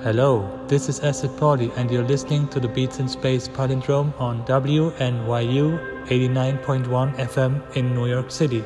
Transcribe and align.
Hello, 0.00 0.48
this 0.68 0.88
is 0.88 1.00
Acid 1.00 1.36
Pauli, 1.38 1.72
and 1.74 1.90
you're 1.90 2.04
listening 2.04 2.46
to 2.50 2.60
the 2.60 2.68
Beats 2.68 3.00
in 3.00 3.08
Space 3.08 3.48
Palindrome 3.48 4.12
on 4.20 4.44
WNYU 4.44 6.06
89.1 6.06 7.16
FM 7.16 7.76
in 7.76 7.96
New 7.96 8.06
York 8.06 8.30
City. 8.30 8.62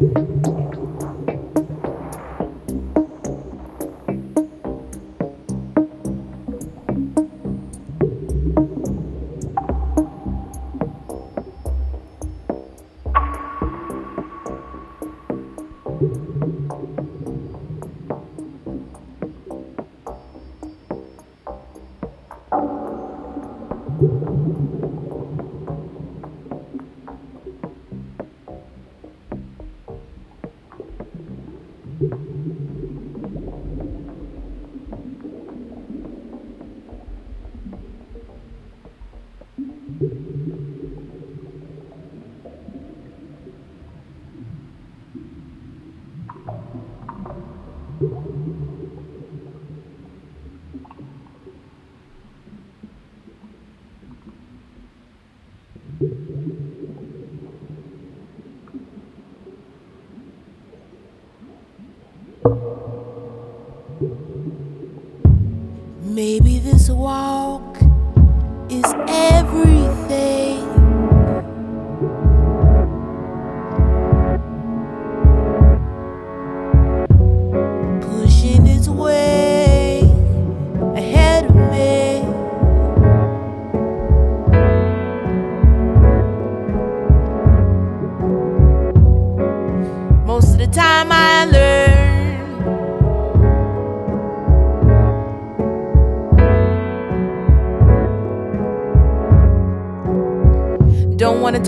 Maybe 0.00 0.37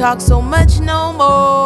talk 0.00 0.18
so 0.18 0.40
much 0.40 0.80
no 0.80 1.12
more. 1.12 1.59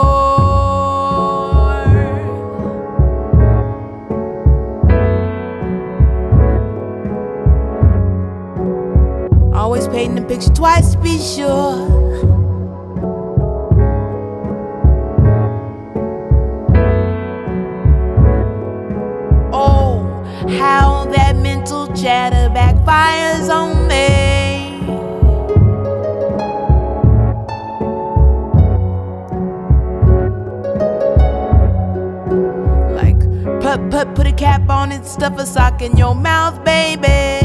Put, 33.76 33.90
put, 33.90 34.14
put 34.14 34.26
a 34.26 34.32
cap 34.32 34.68
on 34.68 34.92
it, 34.92 35.04
stuff 35.04 35.38
a 35.38 35.46
sock 35.46 35.82
in 35.82 35.96
your 35.96 36.14
mouth, 36.14 36.64
baby. 36.64 37.40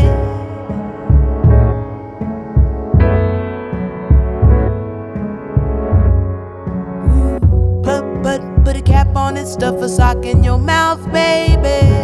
Put, 7.83 8.03
put, 8.23 8.63
put 8.63 8.75
a 8.75 8.81
cap 8.83 9.15
on 9.15 9.37
it, 9.37 9.47
stuff 9.47 9.75
a 9.81 9.89
sock 9.89 10.25
in 10.25 10.43
your 10.43 10.59
mouth, 10.59 11.01
baby. 11.11 11.98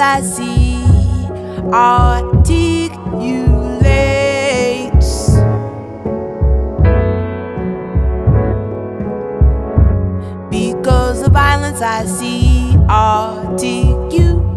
I 0.00 0.22
see 0.22 0.76
articulates. 1.72 2.98
Because 10.50 11.22
the 11.22 11.30
violence 11.30 11.80
I 11.82 12.04
see 12.06 12.76
articulates. 12.88 14.48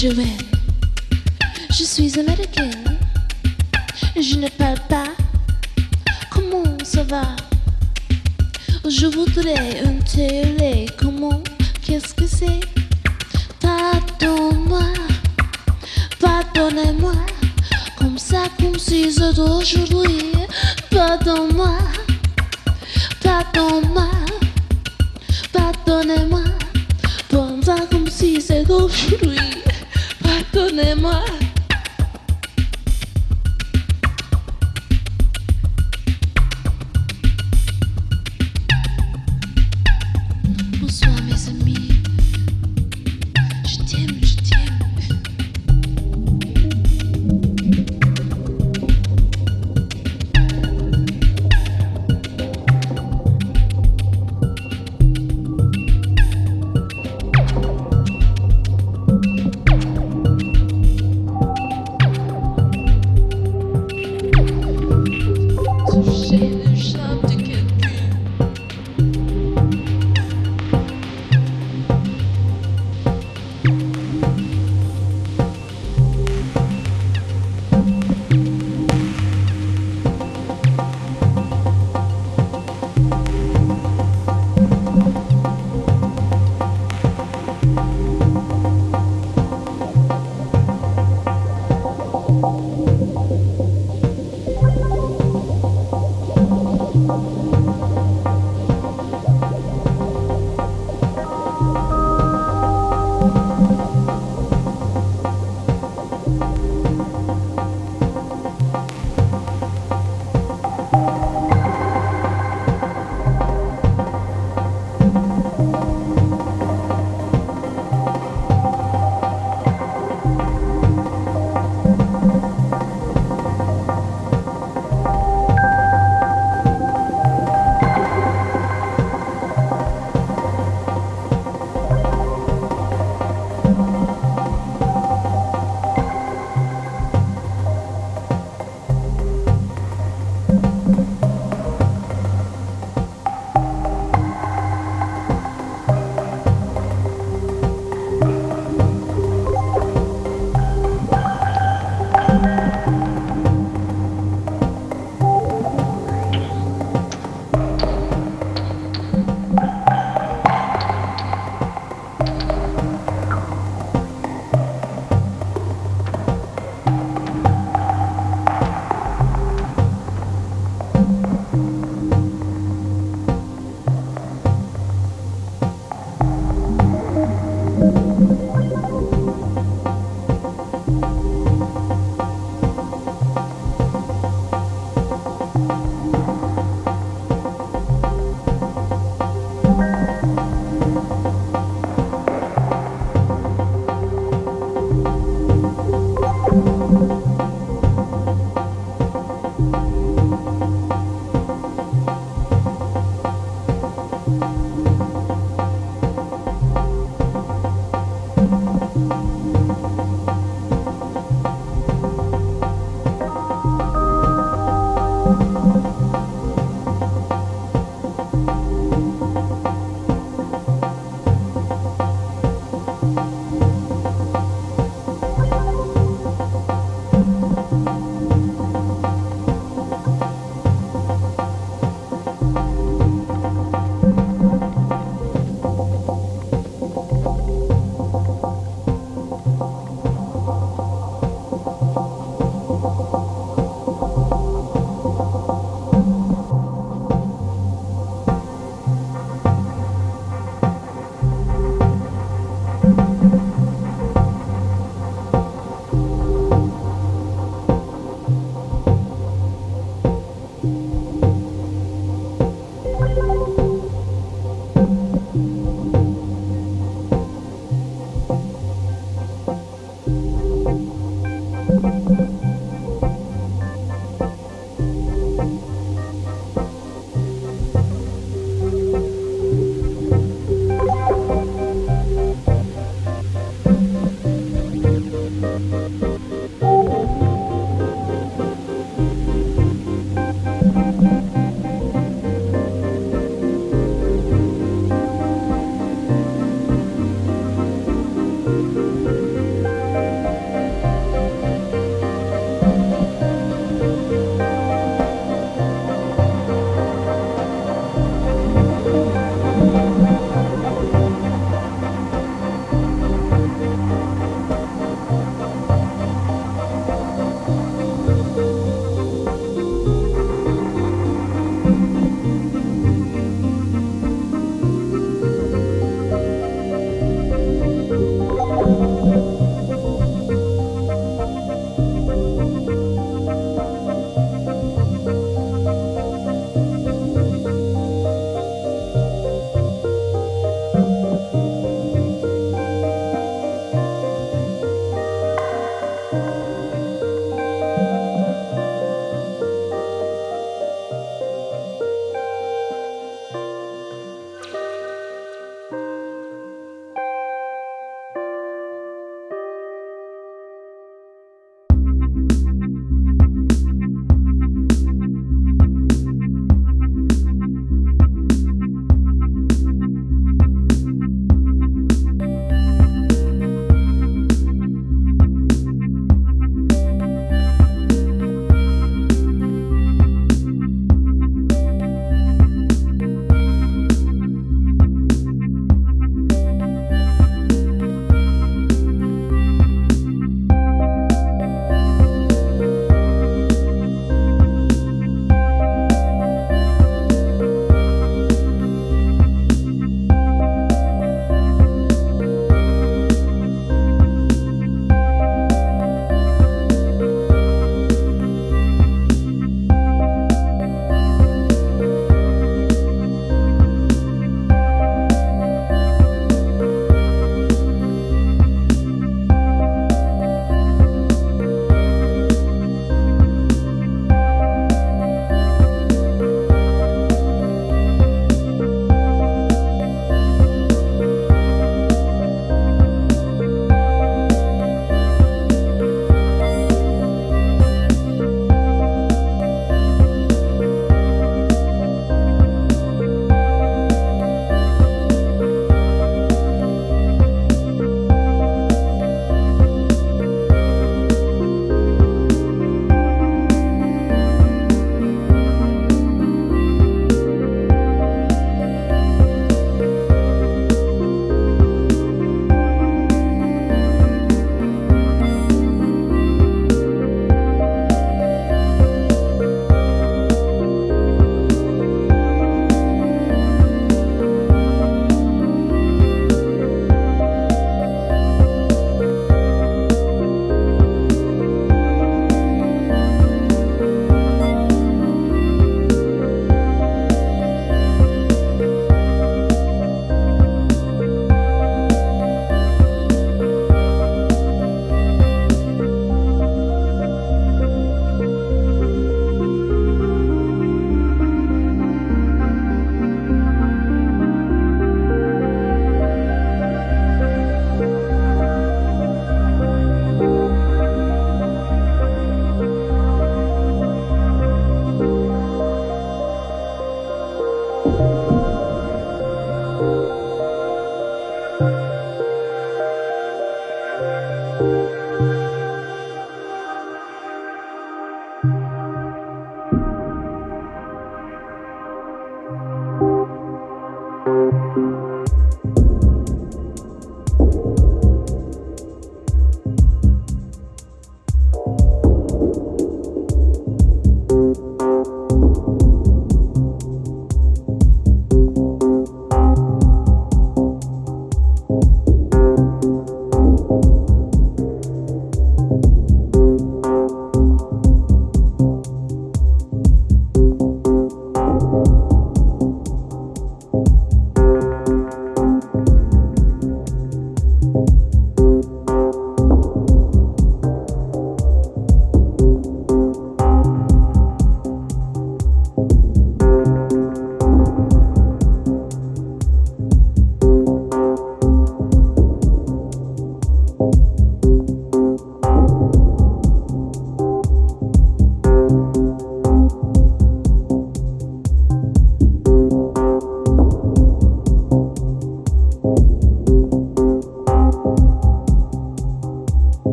Benjamin. 0.00 0.39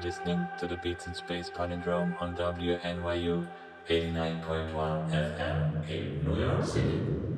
To 0.00 0.66
the 0.66 0.78
Beats 0.82 1.06
in 1.06 1.14
Space 1.14 1.50
Palindrome 1.50 2.20
on 2.22 2.34
WNYU 2.34 3.46
89.1 3.86 5.10
FM 5.10 5.90
in 5.90 6.24
New 6.24 6.40
York 6.40 6.64
City. 6.64 7.29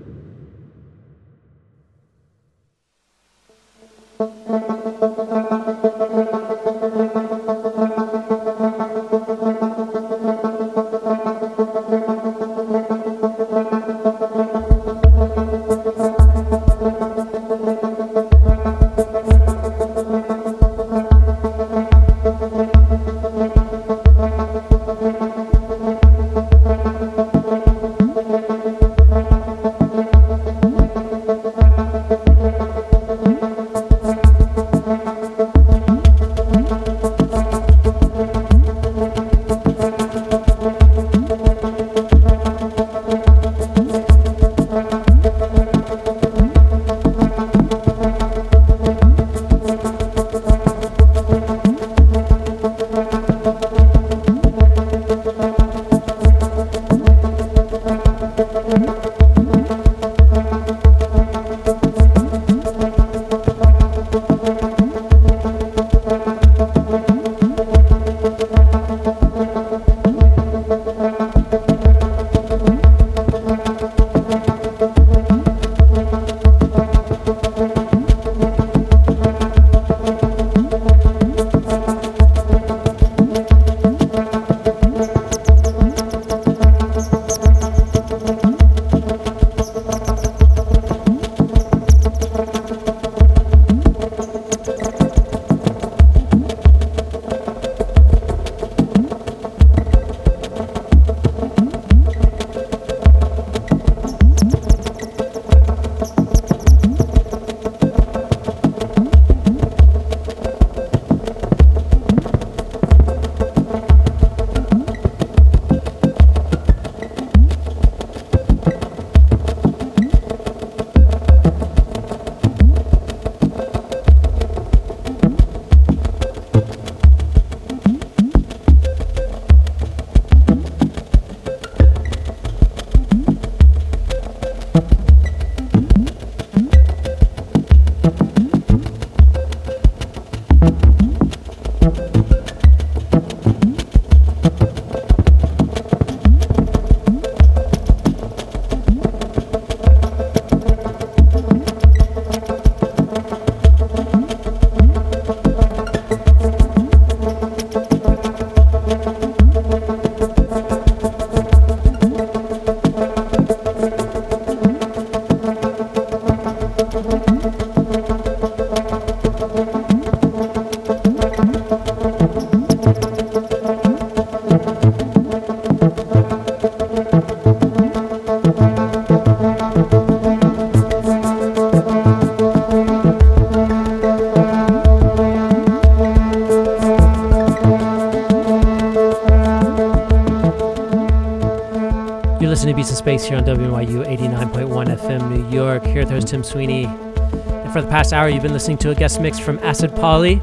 Sweeney. 196.44 196.84
And 196.84 197.72
for 197.72 197.80
the 197.82 197.88
past 197.88 198.12
hour, 198.12 198.28
you've 198.28 198.42
been 198.42 198.52
listening 198.52 198.78
to 198.78 198.90
a 198.90 198.94
guest 198.94 199.20
mix 199.20 199.38
from 199.38 199.58
Acid 199.60 199.94
Pauli. 199.94 200.36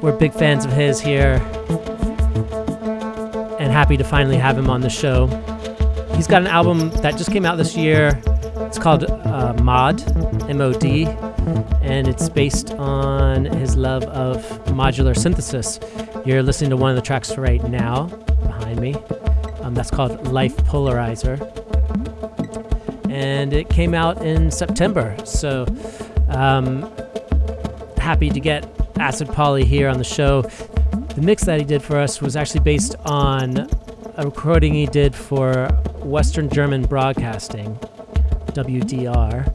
We're 0.00 0.16
big 0.16 0.32
fans 0.32 0.64
of 0.64 0.72
his 0.72 1.00
here 1.00 1.42
and 3.58 3.72
happy 3.72 3.96
to 3.96 4.04
finally 4.04 4.36
have 4.36 4.56
him 4.56 4.70
on 4.70 4.80
the 4.80 4.88
show. 4.88 5.26
He's 6.14 6.26
got 6.26 6.42
an 6.42 6.48
album 6.48 6.90
that 7.02 7.16
just 7.16 7.32
came 7.32 7.44
out 7.44 7.56
this 7.56 7.76
year. 7.76 8.20
It's 8.56 8.78
called 8.78 9.04
uh, 9.04 9.54
Mod, 9.62 10.02
M 10.48 10.60
O 10.60 10.72
D, 10.72 11.06
and 11.82 12.06
it's 12.06 12.28
based 12.28 12.72
on 12.72 13.46
his 13.46 13.76
love 13.76 14.04
of 14.04 14.44
modular 14.66 15.16
synthesis. 15.16 15.80
You're 16.24 16.42
listening 16.42 16.70
to 16.70 16.76
one 16.76 16.90
of 16.90 16.96
the 16.96 17.02
tracks 17.02 17.36
right 17.36 17.62
now 17.68 18.04
behind 18.42 18.80
me. 18.80 18.94
Um, 19.62 19.74
that's 19.74 19.90
called 19.90 20.28
Life 20.28 20.56
Polarizer. 20.58 21.57
And 23.18 23.52
it 23.52 23.68
came 23.68 23.94
out 23.94 24.24
in 24.24 24.48
September. 24.48 25.16
So 25.24 25.66
um, 26.28 26.88
happy 27.96 28.30
to 28.30 28.38
get 28.38 28.64
Acid 28.96 29.26
Pauli 29.26 29.64
here 29.64 29.88
on 29.88 29.98
the 29.98 30.04
show. 30.04 30.42
The 30.42 31.20
mix 31.20 31.42
that 31.46 31.58
he 31.58 31.66
did 31.66 31.82
for 31.82 31.96
us 31.96 32.22
was 32.22 32.36
actually 32.36 32.60
based 32.60 32.94
on 33.06 33.68
a 34.14 34.24
recording 34.24 34.72
he 34.72 34.86
did 34.86 35.16
for 35.16 35.66
Western 35.96 36.48
German 36.48 36.82
Broadcasting, 36.82 37.74
WDR. 38.52 39.52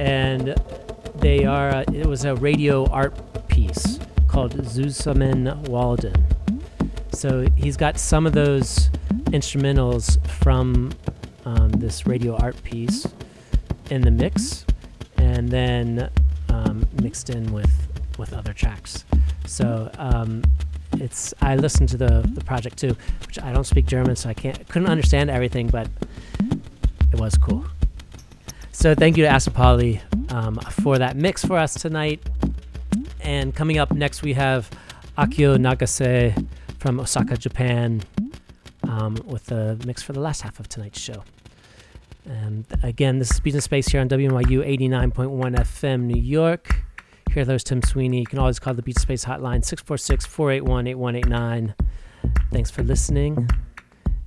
And 0.00 0.54
they 1.16 1.44
are, 1.44 1.68
uh, 1.68 1.84
it 1.92 2.06
was 2.06 2.24
a 2.24 2.34
radio 2.36 2.86
art 2.86 3.14
piece 3.48 3.98
called 4.26 4.54
Zusammen 4.64 5.68
Walden. 5.68 6.24
So 7.12 7.46
he's 7.56 7.76
got 7.76 7.98
some 7.98 8.26
of 8.26 8.32
those 8.32 8.88
instrumentals 9.32 10.18
from 10.28 10.92
this 11.78 12.06
radio 12.06 12.36
art 12.36 12.62
piece 12.62 13.06
in 13.90 14.02
the 14.02 14.10
mix, 14.10 14.66
and 15.16 15.48
then 15.48 16.10
um, 16.48 16.86
mixed 17.00 17.30
in 17.30 17.52
with 17.52 17.72
with 18.18 18.32
other 18.32 18.52
tracks. 18.52 19.04
So 19.46 19.90
um, 19.98 20.42
it's 20.94 21.34
I 21.40 21.56
listened 21.56 21.88
to 21.90 21.96
the 21.96 22.28
the 22.34 22.44
project 22.44 22.78
too, 22.78 22.96
which 23.26 23.40
I 23.40 23.52
don't 23.52 23.64
speak 23.64 23.86
German, 23.86 24.16
so 24.16 24.28
I 24.28 24.34
can't 24.34 24.68
couldn't 24.68 24.88
understand 24.88 25.30
everything, 25.30 25.68
but 25.68 25.88
it 27.12 27.20
was 27.20 27.36
cool. 27.36 27.64
So 28.72 28.94
thank 28.94 29.16
you 29.16 29.24
to 29.24 29.28
Acid 29.28 29.54
Pauli 29.54 30.02
um, 30.30 30.56
for 30.70 30.98
that 30.98 31.16
mix 31.16 31.44
for 31.44 31.56
us 31.56 31.74
tonight. 31.74 32.20
And 33.20 33.54
coming 33.54 33.78
up 33.78 33.90
next, 33.92 34.22
we 34.22 34.34
have 34.34 34.70
Akio 35.16 35.56
Nagase 35.56 36.46
from 36.78 37.00
Osaka, 37.00 37.36
Japan 37.36 38.02
um, 38.84 39.16
with 39.24 39.46
the 39.46 39.82
mix 39.86 40.02
for 40.02 40.12
the 40.12 40.20
last 40.20 40.42
half 40.42 40.60
of 40.60 40.68
tonight's 40.68 41.00
show. 41.00 41.24
And 42.26 42.66
again, 42.82 43.18
this 43.18 43.30
is 43.30 43.40
Beats 43.40 43.54
in 43.54 43.60
Space 43.60 43.88
here 43.88 44.00
on 44.00 44.08
WNYU 44.08 44.66
89.1 44.66 45.56
FM, 45.56 46.00
New 46.02 46.20
York. 46.20 46.74
Here, 47.32 47.44
there's 47.44 47.62
Tim 47.62 47.82
Sweeney. 47.82 48.20
You 48.20 48.26
can 48.26 48.38
always 48.38 48.58
call 48.58 48.74
the 48.74 48.82
Beats 48.82 48.98
in 48.98 49.02
Space 49.02 49.24
hotline 49.24 49.64
646 49.64 50.26
481 50.26 50.86
8189. 50.88 51.74
Thanks 52.52 52.70
for 52.70 52.82
listening 52.82 53.48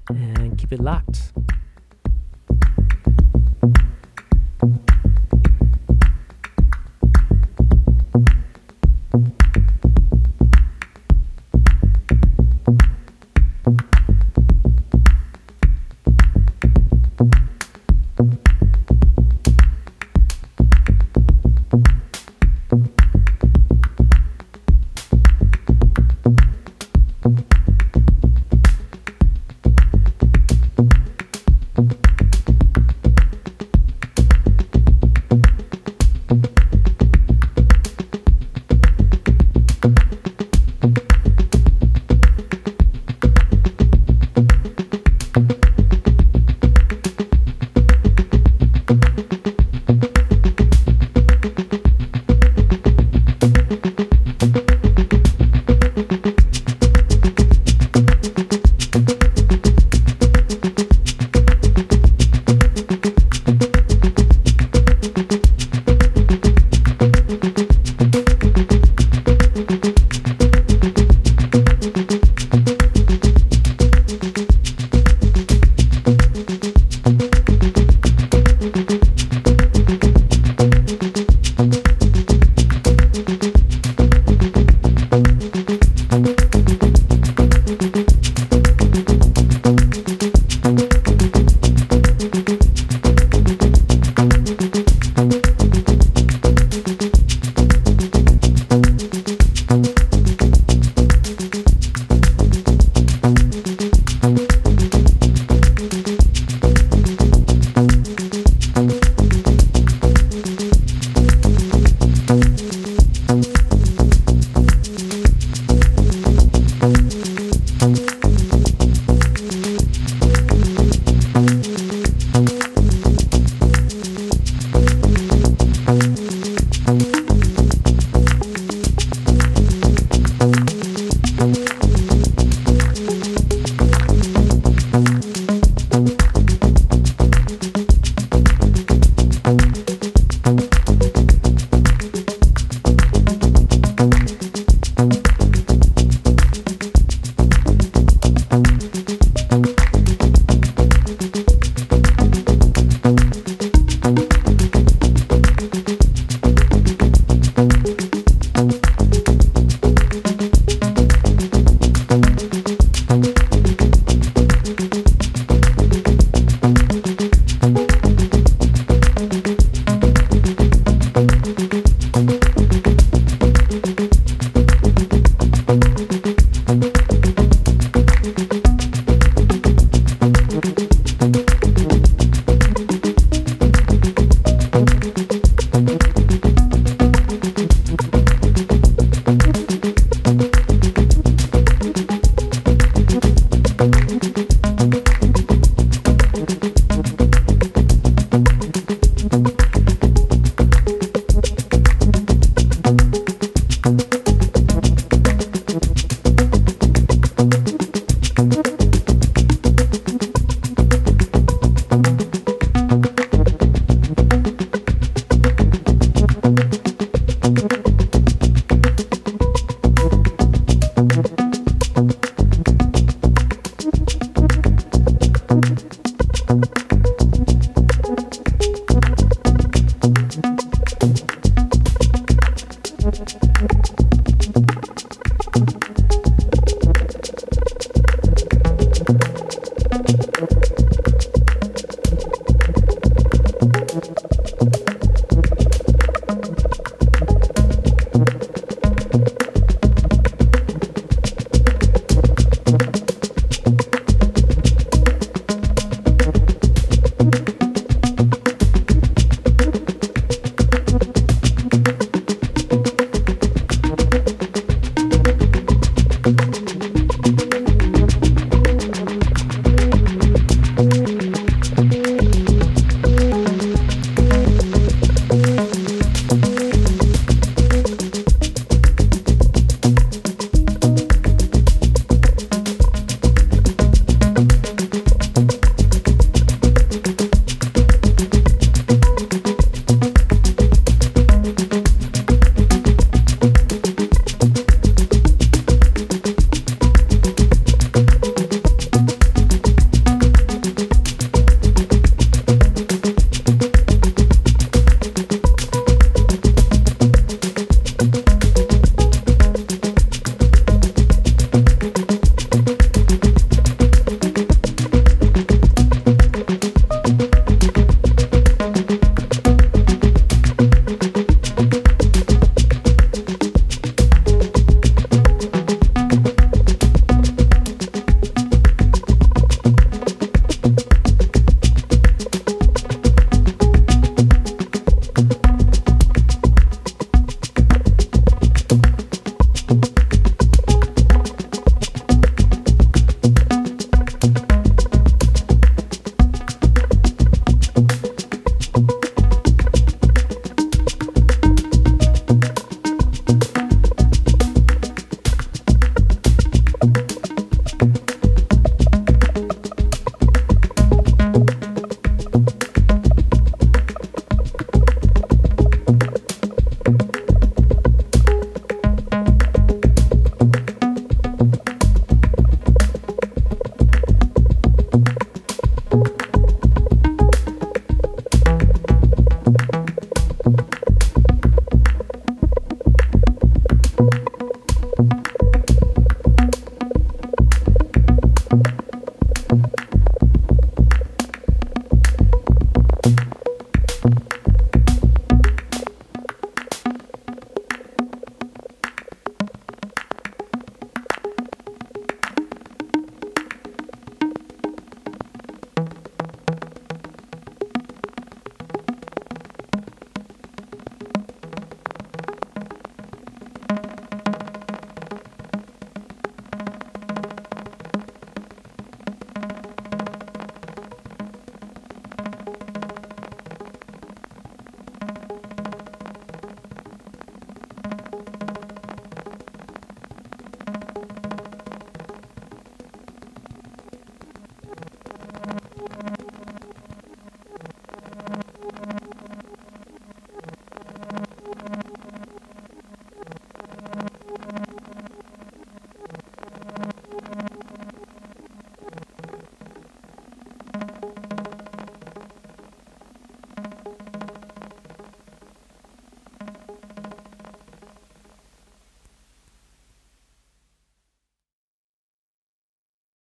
and 0.09 0.57
keep 0.57 0.71
it 0.71 0.79
locked. 0.79 1.33